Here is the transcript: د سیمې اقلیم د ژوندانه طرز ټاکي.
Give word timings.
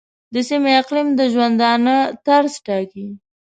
د 0.33 0.35
سیمې 0.49 0.71
اقلیم 0.81 1.07
د 1.19 1.21
ژوندانه 1.33 1.95
طرز 2.25 2.53
ټاکي. 2.65 3.07